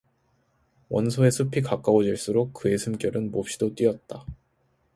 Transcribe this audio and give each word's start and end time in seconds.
원소의 0.89 1.29
숲이 1.29 1.61
가까워질수록 1.61 2.55
그의 2.55 2.79
숨결은 2.79 3.29
몹시도 3.29 3.75
뛰었다. 3.75 4.25